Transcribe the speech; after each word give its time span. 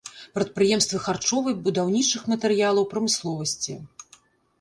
Прадпрыемствы 0.35 1.01
харчовай, 1.07 1.55
будаўнічых 1.67 2.23
матэрыялаў 2.33 2.87
прамысловасці. 2.95 3.77